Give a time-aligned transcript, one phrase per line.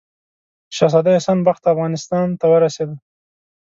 [0.77, 2.95] شهزاده احسان بخت افغانستان ته ورسېدی.